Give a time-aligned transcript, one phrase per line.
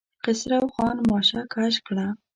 [0.23, 2.07] خسرو خان ماشه کش کړه.